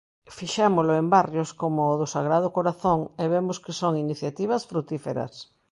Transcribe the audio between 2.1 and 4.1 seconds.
Sagrado Corazón e vemos que son